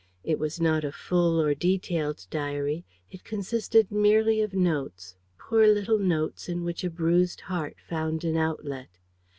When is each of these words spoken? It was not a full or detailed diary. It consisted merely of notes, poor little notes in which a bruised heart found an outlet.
It 0.23 0.39
was 0.39 0.59
not 0.59 0.83
a 0.83 0.91
full 0.91 1.39
or 1.39 1.53
detailed 1.53 2.25
diary. 2.31 2.85
It 3.11 3.23
consisted 3.23 3.91
merely 3.91 4.41
of 4.41 4.51
notes, 4.51 5.15
poor 5.37 5.67
little 5.67 5.99
notes 5.99 6.49
in 6.49 6.63
which 6.63 6.83
a 6.83 6.89
bruised 6.89 7.41
heart 7.41 7.75
found 7.87 8.23
an 8.23 8.35
outlet. 8.35 8.97